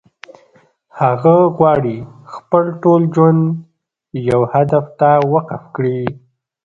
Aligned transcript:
هغه 0.99 1.35
غواړي 1.57 1.97
خپل 2.33 2.63
ټول 2.83 3.01
ژوند 3.13 3.41
يو 4.29 4.41
هدف 4.53 4.85
ته 4.99 5.09
وقف 5.33 5.63
کړي. 5.75 5.99